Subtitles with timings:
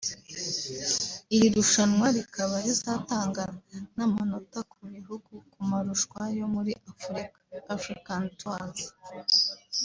[1.35, 3.43] Iri rushanwa rikaba rizatanga
[3.95, 7.37] n’amanota ku bihugu ku marushwa yo muri Afurika
[7.75, 8.79] (African Tours)